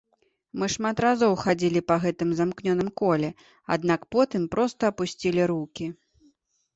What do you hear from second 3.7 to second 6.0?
аднак потым проста апусцілі рукі.